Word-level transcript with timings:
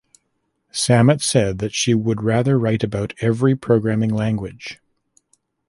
Sammet 0.71 1.21
said 1.21 1.59
that 1.59 1.75
she 1.75 1.93
would 1.93 2.23
rather 2.23 2.57
write 2.57 2.83
about 2.83 3.13
every 3.21 3.55
programming 3.55 4.09
language. 4.09 4.79